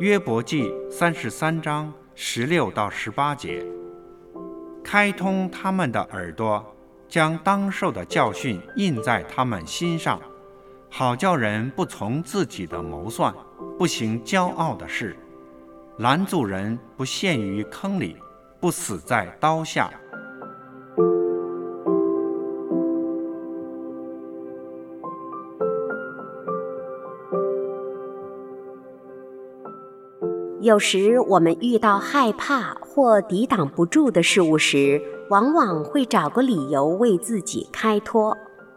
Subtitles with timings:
[0.00, 3.64] 约伯记三十三章十六到十八节，
[4.84, 6.62] 开通他们的耳朵，
[7.08, 10.20] 将当受的教训印在他们心上，
[10.90, 13.34] 好叫人不从自己的谋算，
[13.78, 15.16] 不行骄傲的事，
[15.98, 18.16] 拦阻人不陷于坑里，
[18.64, 19.90] 不死在刀下。
[30.62, 34.98] 有时我们遇到害怕或抵挡不住的事物时，
[35.28, 38.34] 往往会找个理由为自己开脱。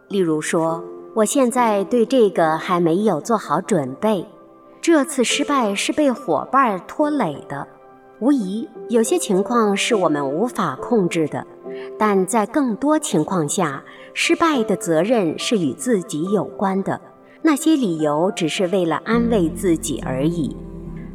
[0.09, 0.83] 例如说
[1.15, 4.27] ：“我现在对这个还没有做好准备。”
[4.83, 7.65] 这次失败是被伙伴拖累的。
[8.19, 11.45] 无疑，有些情况是我们无法控制的，
[11.99, 13.83] 但在更多情况下，
[14.15, 16.99] 失败的责任是与自己有关的。
[17.43, 20.57] 那些理由只是为了安慰自己而已。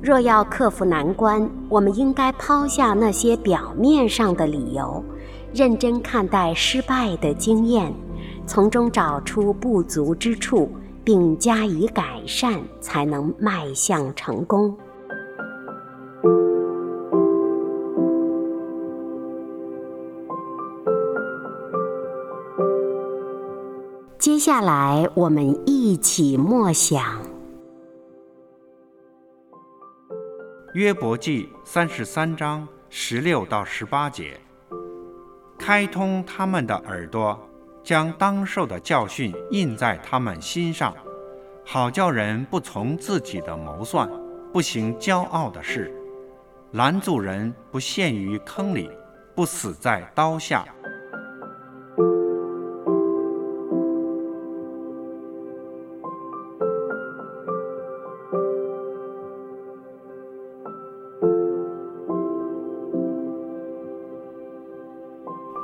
[0.01, 5.05] 若要克服难关，我们应该抛下那些表面上的理由，
[5.53, 7.93] 认真看待失败的经验，
[8.47, 10.71] 从中找出不足之处，
[11.03, 14.73] 并加以改善，才能迈向成功。
[24.53, 27.03] 下来，我们一起默想。
[30.75, 34.39] 约伯记三十三章十六到十八节，
[35.59, 37.41] 开通他们的耳朵，
[37.83, 40.95] 将当受的教训印在他们心上，
[41.65, 44.07] 好叫人不从自己的谋算，
[44.53, 45.91] 不行骄傲的事，
[46.73, 48.91] 拦阻人不陷于坑里，
[49.35, 50.63] 不死在刀下。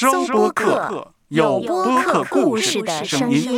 [0.00, 3.50] 收播客，有播客故事的声音。